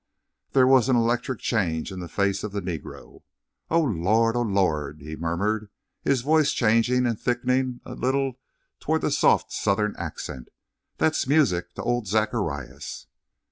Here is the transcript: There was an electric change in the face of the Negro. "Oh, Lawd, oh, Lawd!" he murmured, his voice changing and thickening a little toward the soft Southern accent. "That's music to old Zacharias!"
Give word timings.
There 0.53 0.65
was 0.65 0.89
an 0.89 0.95
electric 0.95 1.41
change 1.41 1.91
in 1.91 1.99
the 1.99 2.09
face 2.09 2.43
of 2.43 2.51
the 2.53 2.59
Negro. 2.63 3.21
"Oh, 3.69 3.81
Lawd, 3.83 4.35
oh, 4.35 4.41
Lawd!" 4.41 4.99
he 4.99 5.15
murmured, 5.15 5.69
his 6.01 6.21
voice 6.21 6.53
changing 6.53 7.05
and 7.05 7.19
thickening 7.21 7.81
a 7.85 7.93
little 7.93 8.39
toward 8.79 9.01
the 9.01 9.11
soft 9.11 9.51
Southern 9.53 9.93
accent. 9.99 10.49
"That's 10.97 11.27
music 11.27 11.75
to 11.75 11.83
old 11.83 12.07
Zacharias!" 12.07 13.05